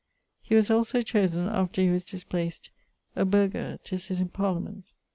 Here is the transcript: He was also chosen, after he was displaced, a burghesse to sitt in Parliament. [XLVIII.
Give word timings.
He 0.41 0.55
was 0.55 0.71
also 0.71 1.03
chosen, 1.03 1.47
after 1.47 1.79
he 1.79 1.91
was 1.91 2.03
displaced, 2.03 2.71
a 3.15 3.23
burghesse 3.23 3.81
to 3.83 3.99
sitt 3.99 4.17
in 4.19 4.29
Parliament. 4.29 4.85
[XLVIII. 4.85 4.93